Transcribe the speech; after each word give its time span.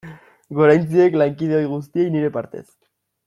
Goraintziak 0.59 1.17
lankide 1.23 1.57
ohi 1.59 1.69
guztiei 1.75 2.09
nire 2.17 2.35
partez. 2.39 2.67